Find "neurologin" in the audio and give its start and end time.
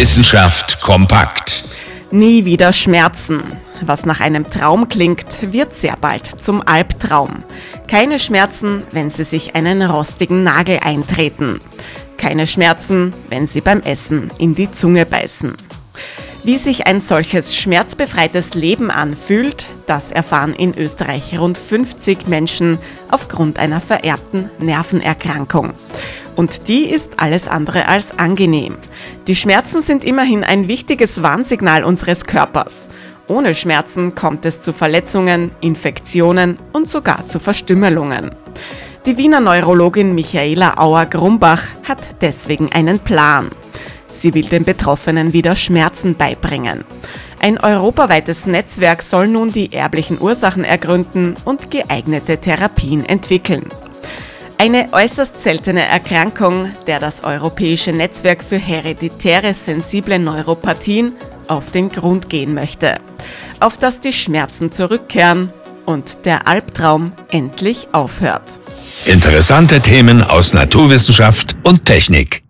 39.40-40.14